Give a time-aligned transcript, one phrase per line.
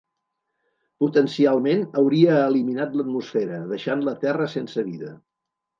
[1.03, 5.17] Potencialment hauria eliminat l'atmosfera, deixant la Terra sense vida.